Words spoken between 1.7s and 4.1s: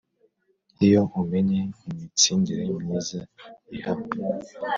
imitsindire myiza ihaba